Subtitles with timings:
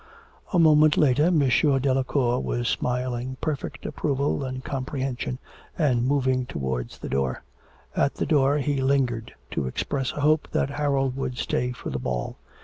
[0.51, 1.37] A moment later M.
[1.47, 5.37] Delacour was smiling perfect approval and comprehension
[5.77, 7.43] and moving towards the door.
[7.95, 11.99] At the door he lingered to express a hope that Harold would stay for the
[11.99, 12.39] ball.